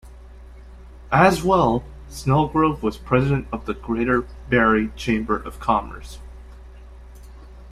[1.11, 6.17] As well, Snelgrove was president of the Greater Barrie Chamber of Commerce.